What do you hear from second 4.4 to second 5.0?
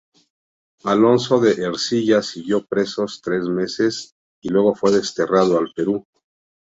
y luego fue